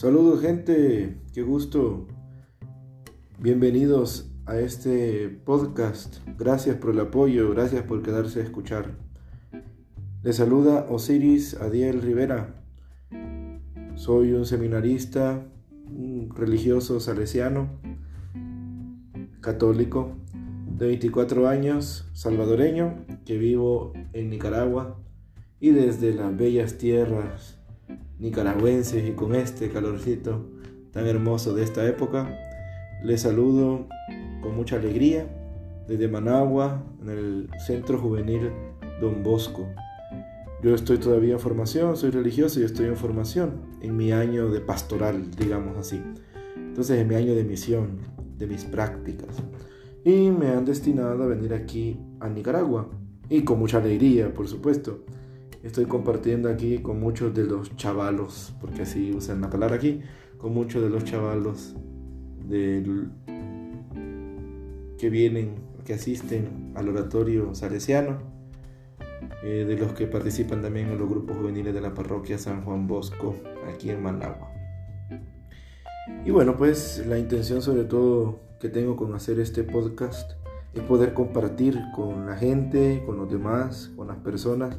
[0.00, 2.06] Saludos gente, qué gusto.
[3.40, 6.18] Bienvenidos a este podcast.
[6.38, 8.96] Gracias por el apoyo, gracias por quedarse a escuchar.
[10.22, 12.62] Les saluda Osiris Adiel Rivera.
[13.96, 15.44] Soy un seminarista,
[15.90, 17.68] un religioso salesiano,
[19.40, 20.12] católico,
[20.76, 25.00] de 24 años, salvadoreño, que vivo en Nicaragua
[25.58, 27.57] y desde las bellas tierras
[28.18, 30.46] nicaragüenses y con este calorcito
[30.92, 32.36] tan hermoso de esta época,
[33.02, 33.86] les saludo
[34.42, 35.26] con mucha alegría
[35.86, 38.50] desde Managua, en el Centro Juvenil
[39.00, 39.66] Don Bosco.
[40.62, 44.60] Yo estoy todavía en formación, soy religioso y estoy en formación en mi año de
[44.60, 46.02] pastoral, digamos así.
[46.56, 47.98] Entonces, en mi año de misión,
[48.36, 49.36] de mis prácticas.
[50.04, 52.88] Y me han destinado a venir aquí a Nicaragua.
[53.28, 55.04] Y con mucha alegría, por supuesto
[55.62, 60.00] estoy compartiendo aquí con muchos de los chavalos, porque así usan la palabra aquí,
[60.38, 61.74] con muchos de los chavalos
[62.46, 63.10] del,
[64.98, 68.18] que vienen, que asisten al oratorio salesiano,
[69.42, 72.86] eh, de los que participan también en los grupos juveniles de la parroquia San Juan
[72.86, 73.36] Bosco,
[73.72, 74.52] aquí en Managua.
[76.24, 80.32] Y bueno, pues la intención sobre todo que tengo con hacer este podcast
[80.74, 84.78] es poder compartir con la gente, con los demás, con las personas,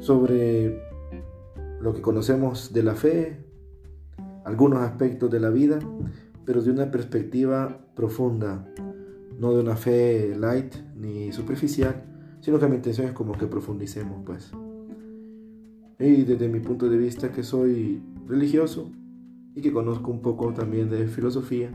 [0.00, 0.82] sobre
[1.80, 3.44] lo que conocemos de la fe,
[4.44, 5.78] algunos aspectos de la vida,
[6.44, 8.66] pero de una perspectiva profunda,
[9.38, 12.04] no de una fe light ni superficial,
[12.40, 14.50] sino que mi intención es como que profundicemos, pues.
[15.98, 18.90] Y desde mi punto de vista que soy religioso
[19.54, 21.70] y que conozco un poco también de filosofía,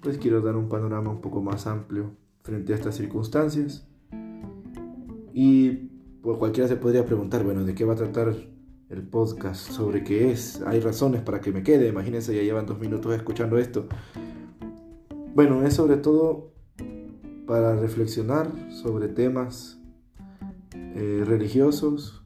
[0.00, 3.88] pues quiero dar un panorama un poco más amplio frente a estas circunstancias.
[5.32, 5.93] Y
[6.24, 8.34] pues cualquiera se podría preguntar, bueno, ¿de qué va a tratar
[8.88, 9.70] el podcast?
[9.70, 10.62] ¿Sobre qué es?
[10.66, 11.86] ¿Hay razones para que me quede?
[11.86, 13.86] Imagínense, ya llevan dos minutos escuchando esto.
[15.34, 16.54] Bueno, es sobre todo
[17.46, 19.78] para reflexionar sobre temas
[20.74, 22.24] eh, religiosos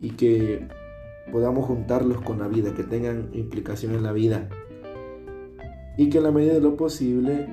[0.00, 0.66] y que
[1.30, 4.48] podamos juntarlos con la vida, que tengan implicación en la vida
[5.96, 7.46] y que en la medida de lo posible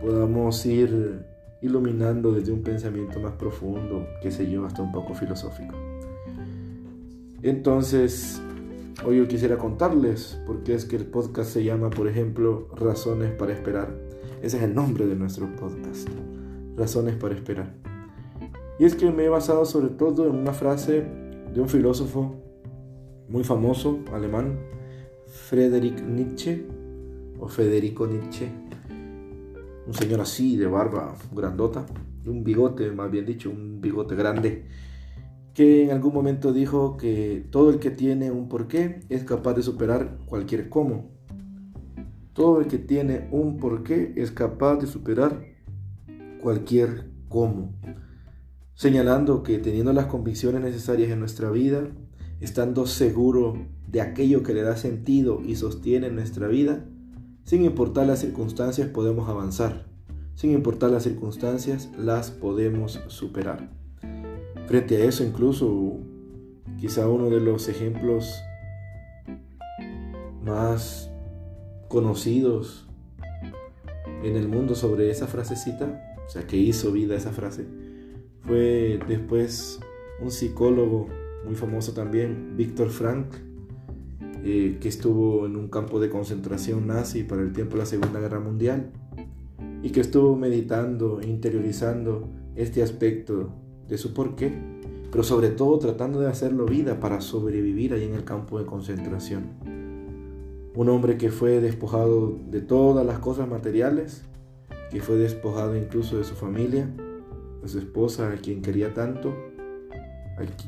[0.00, 1.29] podamos ir
[1.62, 5.74] iluminando desde un pensamiento más profundo, qué sé yo, hasta un poco filosófico.
[7.42, 8.40] Entonces,
[9.04, 13.32] hoy yo quisiera contarles por qué es que el podcast se llama, por ejemplo, Razones
[13.32, 13.94] para Esperar.
[14.42, 16.08] Ese es el nombre de nuestro podcast,
[16.76, 17.72] Razones para Esperar.
[18.78, 21.04] Y es que me he basado sobre todo en una frase
[21.52, 22.36] de un filósofo
[23.28, 24.58] muy famoso, alemán,
[25.26, 26.66] Friedrich Nietzsche,
[27.38, 28.48] o Federico Nietzsche,
[29.90, 31.84] un señor así, de barba grandota,
[32.24, 34.66] un bigote, más bien dicho, un bigote grande,
[35.52, 39.64] que en algún momento dijo que todo el que tiene un porqué es capaz de
[39.64, 41.10] superar cualquier cómo.
[42.34, 45.44] Todo el que tiene un porqué es capaz de superar
[46.40, 47.74] cualquier cómo.
[48.74, 51.88] Señalando que teniendo las convicciones necesarias en nuestra vida,
[52.38, 53.54] estando seguro
[53.88, 56.86] de aquello que le da sentido y sostiene nuestra vida,
[57.50, 59.84] sin importar las circunstancias podemos avanzar.
[60.36, 63.68] Sin importar las circunstancias las podemos superar.
[64.68, 65.98] Frente a eso incluso
[66.78, 68.32] quizá uno de los ejemplos
[70.44, 71.10] más
[71.88, 72.86] conocidos
[74.22, 77.66] en el mundo sobre esa frasecita, o sea, que hizo vida esa frase,
[78.46, 79.80] fue después
[80.22, 81.08] un psicólogo
[81.44, 83.26] muy famoso también, Víctor Frank,
[84.42, 88.20] eh, que estuvo en un campo de concentración nazi para el tiempo de la Segunda
[88.20, 88.90] Guerra Mundial
[89.82, 93.50] y que estuvo meditando, interiorizando este aspecto
[93.88, 94.52] de su porqué,
[95.10, 99.44] pero sobre todo tratando de hacerlo vida para sobrevivir ahí en el campo de concentración.
[100.74, 104.22] Un hombre que fue despojado de todas las cosas materiales,
[104.90, 106.88] que fue despojado incluso de su familia,
[107.60, 109.34] de su esposa, a quien quería tanto,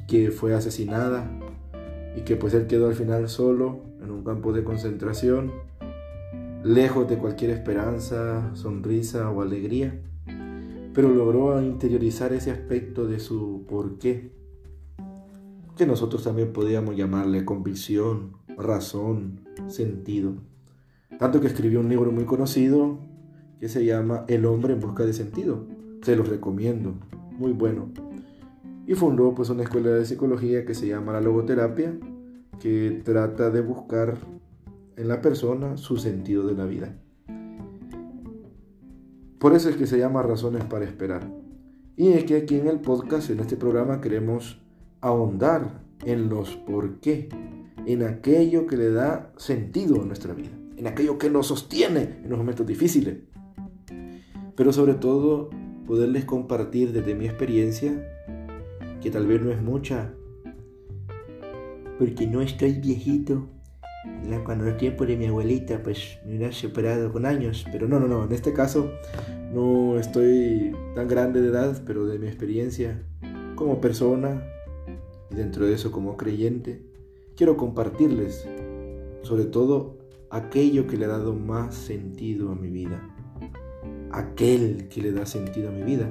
[0.09, 1.31] que fue asesinada,
[2.17, 5.53] y que pues él quedó al final solo en un campo de concentración,
[6.63, 10.01] lejos de cualquier esperanza, sonrisa o alegría,
[10.95, 14.33] pero logró interiorizar ese aspecto de su porqué,
[15.77, 20.35] que nosotros también podríamos llamarle convicción, razón, sentido.
[21.19, 22.99] Tanto que escribió un libro muy conocido
[23.59, 25.67] que se llama El hombre en busca de sentido.
[26.03, 26.95] Se los recomiendo,
[27.39, 28.12] muy bueno
[28.87, 31.95] y fundó pues una escuela de psicología que se llama la logoterapia,
[32.61, 34.17] que trata de buscar
[34.97, 36.97] en la persona su sentido de la vida.
[39.39, 41.29] Por eso es que se llama Razones para Esperar.
[41.97, 44.61] Y es que aquí en el podcast, en este programa, queremos
[45.01, 47.29] ahondar en los por qué,
[47.87, 52.31] en aquello que le da sentido a nuestra vida, en aquello que nos sostiene en
[52.31, 53.19] los momentos difíciles.
[54.55, 55.51] Pero sobre todo,
[55.87, 58.12] poderles compartir desde mi experiencia,
[59.03, 60.15] que tal vez no es mucha,
[61.99, 63.49] porque no estoy viejito.
[64.45, 67.65] Cuando el tiempo de mi abuelita, pues me hubiera separado con años.
[67.71, 68.25] Pero no, no, no.
[68.25, 68.91] En este caso,
[69.53, 73.03] no estoy tan grande de edad, pero de mi experiencia
[73.55, 74.43] como persona
[75.31, 76.83] y dentro de eso como creyente,
[77.37, 78.47] quiero compartirles
[79.23, 79.99] sobre todo
[80.31, 83.09] aquello que le ha dado más sentido a mi vida.
[84.11, 86.11] Aquel que le da sentido a mi vida.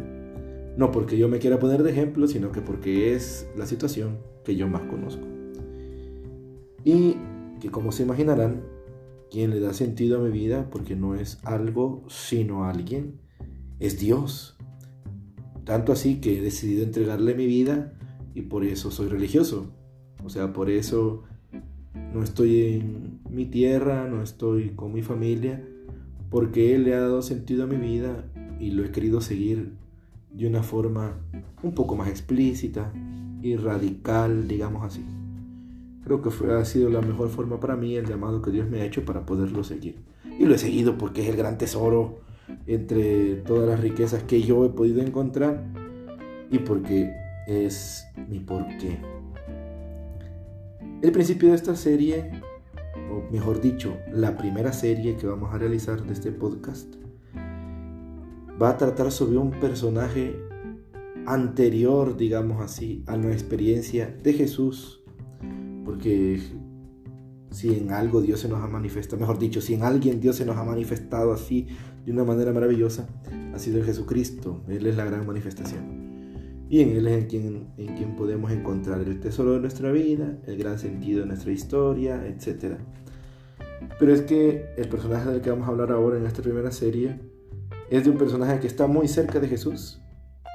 [0.78, 4.56] No porque yo me quiera poner de ejemplo, sino que porque es la situación que
[4.56, 5.26] yo más conozco.
[6.84, 7.18] Y
[7.60, 8.64] que como se imaginarán,
[9.30, 13.20] quien le da sentido a mi vida, porque no es algo, sino alguien,
[13.80, 14.58] es Dios.
[15.64, 17.94] Tanto así que he decidido entregarle mi vida
[18.34, 19.72] y por eso soy religioso.
[20.24, 21.24] O sea, por eso
[22.14, 25.66] no estoy en mi tierra, no estoy con mi familia,
[26.30, 28.26] porque Él le ha dado sentido a mi vida
[28.60, 29.74] y lo he querido seguir
[30.34, 31.18] de una forma
[31.64, 32.92] un poco más explícita
[33.42, 35.06] y radical, digamos así.
[36.04, 38.82] Creo que fue, ha sido la mejor forma para mí el llamado que Dios me
[38.82, 40.00] ha hecho para poderlo seguir.
[40.40, 42.22] Y lo he seguido porque es el gran tesoro
[42.68, 45.64] entre todas las riquezas que yo he podido encontrar
[46.50, 47.14] y porque
[47.48, 49.00] es mi porqué.
[51.02, 52.30] El principio de esta serie,
[53.12, 57.01] o mejor dicho, la primera serie que vamos a realizar de este podcast,
[58.62, 60.40] va a tratar sobre un personaje
[61.26, 65.04] anterior, digamos así, a la experiencia de Jesús,
[65.84, 66.40] porque
[67.50, 70.46] si en algo Dios se nos ha manifestado, mejor dicho, si en alguien Dios se
[70.46, 71.68] nos ha manifestado así
[72.06, 73.08] de una manera maravillosa,
[73.54, 74.64] ha sido en Jesucristo.
[74.68, 76.12] Él es la gran manifestación.
[76.70, 80.40] Y en Él es en quien, en quien podemos encontrar el tesoro de nuestra vida,
[80.48, 82.78] el gran sentido de nuestra historia, etc.
[84.00, 87.31] Pero es que el personaje del que vamos a hablar ahora en esta primera serie
[87.92, 90.02] es de un personaje que está muy cerca de Jesús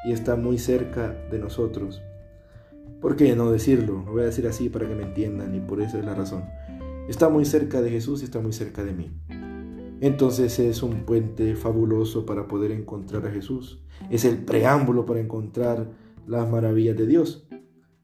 [0.07, 2.03] y está muy cerca de nosotros.
[3.01, 4.03] ¿Por qué no decirlo?
[4.07, 6.45] Lo voy a decir así para que me entiendan y por eso es la razón.
[7.09, 9.13] Está muy cerca de Jesús y está muy cerca de mí.
[10.01, 13.85] Entonces es un puente fabuloso para poder encontrar a Jesús.
[14.11, 15.91] Es el preámbulo para encontrar
[16.27, 17.47] las maravillas de Dios.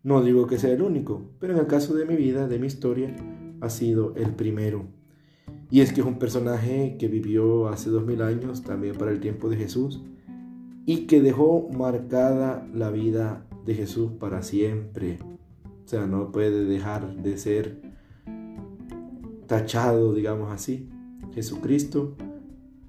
[0.03, 2.67] No digo que sea el único, pero en el caso de mi vida, de mi
[2.67, 3.17] historia,
[3.63, 4.89] ha sido el primero.
[5.73, 9.21] Y es que es un personaje que vivió hace dos mil años, también para el
[9.21, 10.03] tiempo de Jesús,
[10.85, 15.19] y que dejó marcada la vida de Jesús para siempre.
[15.87, 17.81] O sea, no puede dejar de ser
[19.47, 20.91] tachado, digamos así,
[21.33, 22.19] Jesucristo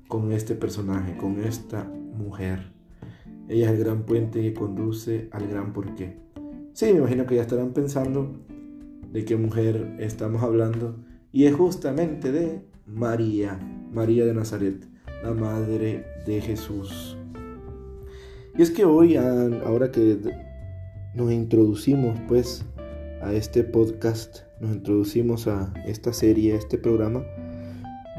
[0.10, 2.74] con este personaje, con esta mujer.
[3.48, 6.18] Ella es el gran puente que conduce al gran porqué.
[6.74, 8.42] Sí, me imagino que ya estarán pensando
[9.10, 10.98] de qué mujer estamos hablando.
[11.32, 13.60] Y es justamente de María,
[13.92, 14.86] María de Nazaret,
[15.24, 17.18] la madre de Jesús.
[18.58, 20.18] Y es que hoy, ahora que
[21.16, 22.66] nos introducimos pues
[23.22, 27.24] a este podcast, nos introducimos a esta serie, a este programa,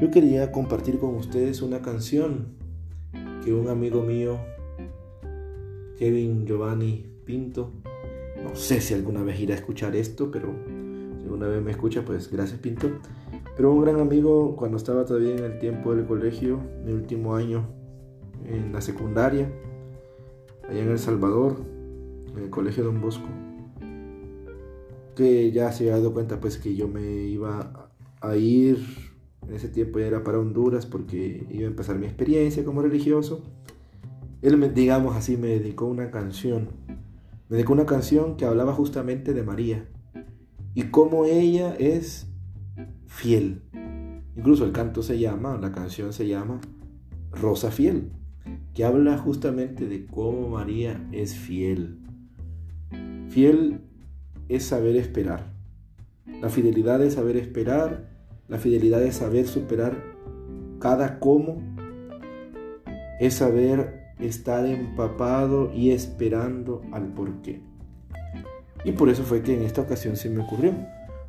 [0.01, 2.47] yo quería compartir con ustedes una canción
[3.43, 4.39] que un amigo mío
[5.97, 7.71] Kevin Giovanni Pinto.
[8.43, 10.53] No sé si alguna vez irá a escuchar esto, pero
[11.17, 12.89] si alguna vez me escucha, pues gracias Pinto.
[13.55, 17.67] Pero un gran amigo cuando estaba todavía en el tiempo del colegio, mi último año
[18.45, 19.51] en la secundaria,
[20.67, 21.55] allá en El Salvador,
[22.35, 23.27] en el colegio Don Bosco,
[25.15, 27.89] que ya se había dado cuenta pues que yo me iba
[28.21, 28.79] a ir,
[29.47, 33.41] en ese tiempo ya era para Honduras porque iba a empezar mi experiencia como religioso
[34.45, 36.69] él, digamos así, me dedicó una canción.
[37.49, 39.87] Me dedicó una canción que hablaba justamente de María
[40.75, 42.27] y cómo ella es
[43.07, 43.61] fiel.
[44.35, 46.59] Incluso el canto se llama, la canción se llama
[47.31, 48.11] Rosa Fiel,
[48.73, 51.99] que habla justamente de cómo María es fiel.
[53.29, 53.81] Fiel
[54.49, 55.53] es saber esperar.
[56.41, 58.09] La fidelidad es saber esperar,
[58.47, 60.15] la fidelidad es saber superar
[60.79, 61.61] cada cómo,
[63.19, 67.61] es saber estar empapado y esperando al porqué.
[68.83, 70.73] Y por eso fue que en esta ocasión se me ocurrió.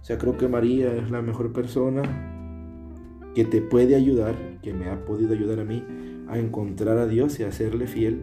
[0.06, 2.02] O sea, creo que María es la mejor persona
[3.34, 5.82] que te puede ayudar, que me ha podido ayudar a mí
[6.28, 8.20] a encontrar a Dios y a serle fiel.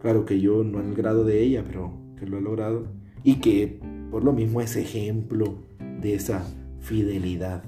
[0.00, 2.88] Claro que yo no el grado de ella, pero que lo he logrado.
[3.22, 3.78] Y que
[4.10, 5.54] por lo mismo es ejemplo
[6.00, 6.44] de esa
[6.80, 7.62] fidelidad.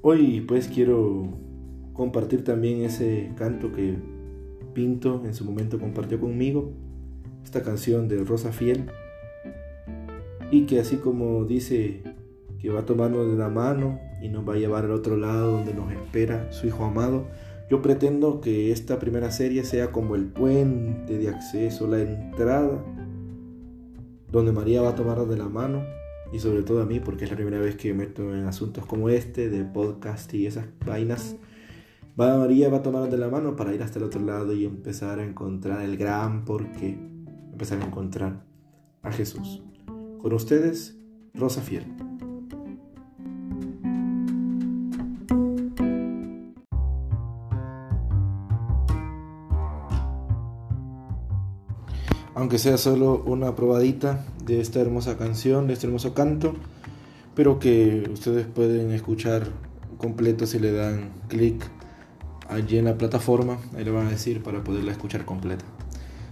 [0.00, 1.24] Hoy pues quiero
[1.92, 3.96] compartir también ese canto que
[4.74, 6.70] Pinto en su momento compartió conmigo,
[7.42, 8.86] esta canción de Rosa Fiel,
[10.50, 12.02] y que así como dice
[12.60, 15.52] que va a tomarnos de la mano y nos va a llevar al otro lado
[15.52, 17.26] donde nos espera su Hijo amado,
[17.70, 22.84] yo pretendo que esta primera serie sea como el puente de acceso, la entrada,
[24.30, 25.84] donde María va a tomarnos de la mano
[26.32, 28.86] y sobre todo a mí, porque es la primera vez que me meto en asuntos
[28.86, 31.36] como este, de podcast y esas vainas.
[32.20, 34.64] Va, María va a tomarnos de la mano para ir hasta el otro lado y
[34.64, 36.98] empezar a encontrar el gran porqué,
[37.52, 38.44] empezar a encontrar
[39.02, 39.62] a Jesús.
[40.22, 40.96] Con ustedes,
[41.34, 41.86] Rosa Fiel.
[52.40, 56.54] aunque sea solo una probadita de esta hermosa canción, de este hermoso canto,
[57.34, 59.48] pero que ustedes pueden escuchar
[59.98, 61.62] completo si le dan clic
[62.48, 65.66] allí en la plataforma, ahí le van a decir para poderla escuchar completa.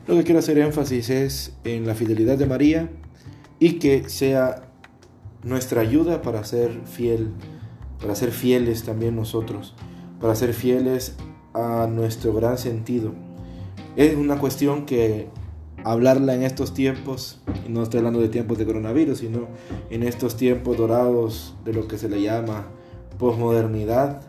[0.07, 2.89] Lo que quiero hacer énfasis es en la fidelidad de María
[3.59, 4.71] y que sea
[5.43, 7.33] nuestra ayuda para ser fiel,
[8.01, 9.75] para ser fieles también nosotros,
[10.21, 11.17] para ser fieles
[11.55, 13.13] a nuestro gran sentido.
[13.97, 15.29] Es una cuestión que
[15.85, 19.49] hablarla en estos tiempos, y no estoy hablando de tiempos de coronavirus, sino
[19.91, 22.67] en estos tiempos dorados de lo que se le llama
[23.19, 24.23] posmodernidad,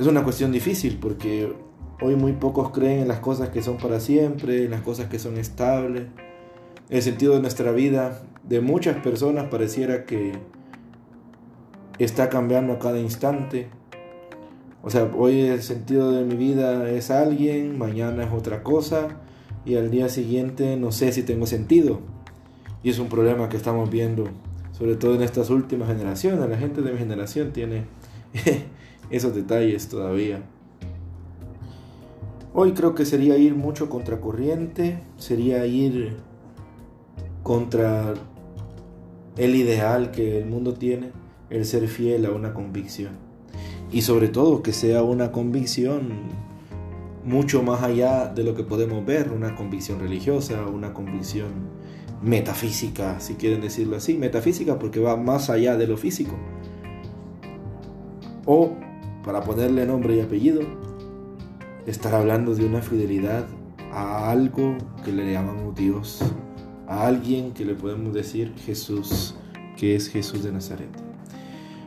[0.00, 1.52] es una cuestión difícil porque
[2.00, 5.18] hoy muy pocos creen en las cosas que son para siempre, en las cosas que
[5.18, 6.04] son estables.
[6.90, 10.32] El sentido de nuestra vida de muchas personas pareciera que
[12.00, 13.68] está cambiando a cada instante.
[14.82, 19.06] O sea, hoy el sentido de mi vida es alguien, mañana es otra cosa
[19.64, 22.00] y al día siguiente no sé si tengo sentido.
[22.82, 24.24] Y es un problema que estamos viendo,
[24.72, 26.50] sobre todo en estas últimas generaciones.
[26.50, 27.84] La gente de mi generación tiene
[29.10, 30.42] esos detalles todavía.
[32.52, 36.16] Hoy creo que sería ir mucho contracorriente, sería ir
[37.42, 38.14] contra
[39.36, 41.12] el ideal que el mundo tiene,
[41.48, 43.12] el ser fiel a una convicción.
[43.92, 46.28] Y sobre todo que sea una convicción
[47.24, 51.48] mucho más allá de lo que podemos ver, una convicción religiosa, una convicción
[52.22, 56.36] metafísica, si quieren decirlo así, metafísica porque va más allá de lo físico.
[58.46, 58.72] O,
[59.24, 60.62] para ponerle nombre y apellido,
[61.86, 63.46] estar hablando de una fidelidad
[63.92, 66.22] a algo que le llamamos Dios,
[66.90, 69.36] a alguien que le podemos decir Jesús,
[69.78, 70.88] que es Jesús de Nazaret.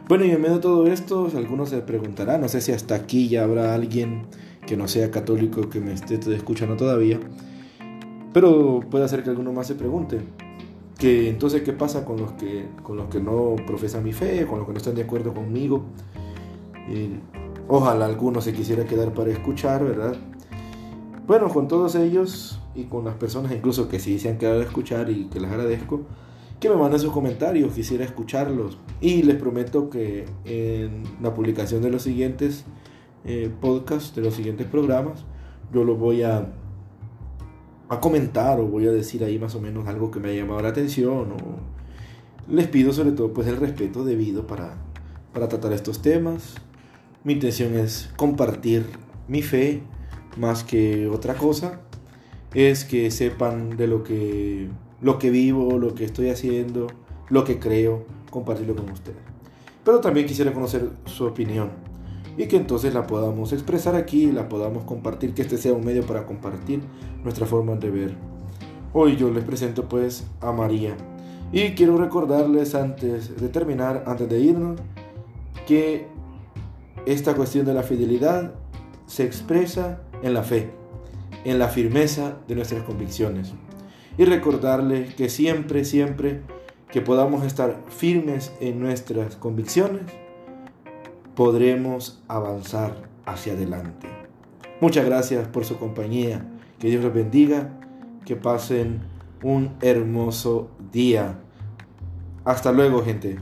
[0.08, 3.28] Bueno, y en medio de todo esto, algunos se preguntarán, no sé si hasta aquí
[3.28, 4.24] ya habrá alguien
[4.66, 7.20] que no sea católico que me esté escuchando todavía.
[8.32, 10.22] Pero puede hacer que alguno más se pregunte,
[10.98, 14.60] que entonces qué pasa con los que, con los que no profesan mi fe, con
[14.60, 15.84] los que no están de acuerdo conmigo.
[17.68, 20.16] ojalá alguno se quisiera quedar para escuchar, ¿verdad?
[21.28, 24.63] Bueno, con todos ellos y con las personas incluso que sí se han quedado a
[24.63, 26.01] escuchar y que les agradezco,
[26.60, 28.77] que me manden sus comentarios, quisiera escucharlos.
[29.01, 32.65] Y les prometo que en la publicación de los siguientes
[33.25, 35.25] eh, podcast, de los siguientes programas,
[35.74, 36.53] yo lo voy a,
[37.89, 40.62] a comentar o voy a decir ahí más o menos algo que me haya llamado
[40.62, 41.34] la atención.
[41.34, 41.74] O
[42.48, 44.77] les pido sobre todo pues el respeto debido para,
[45.34, 46.56] para tratar estos temas.
[47.24, 48.86] Mi intención es compartir
[49.27, 49.82] mi fe
[50.38, 51.82] más que otra cosa.
[52.54, 54.70] Es que sepan de lo que,
[55.02, 56.88] lo que vivo, lo que estoy haciendo,
[57.30, 59.18] lo que creo, compartirlo con ustedes.
[59.84, 61.72] Pero también quisiera conocer su opinión
[62.38, 66.06] y que entonces la podamos expresar aquí, la podamos compartir, que este sea un medio
[66.06, 66.82] para compartir
[67.24, 68.16] nuestra forma de ver.
[68.94, 70.96] Hoy yo les presento pues a María
[71.52, 74.80] y quiero recordarles antes de terminar, antes de irnos,
[75.68, 76.08] que
[77.06, 78.54] esta cuestión de la fidelidad
[79.06, 80.72] se expresa en la fe,
[81.46, 83.54] en la firmeza de nuestras convicciones.
[84.18, 86.42] Y recordarles que siempre, siempre
[86.92, 90.04] que podamos estar firmes en nuestras convicciones,
[91.36, 92.96] podremos avanzar
[93.26, 94.08] hacia adelante.
[94.80, 96.46] Muchas gracias por su compañía.
[96.80, 97.80] Que Dios los bendiga.
[98.26, 99.02] Que pasen
[99.42, 101.40] un hermoso día.
[102.46, 103.38] Hasta luego, gente.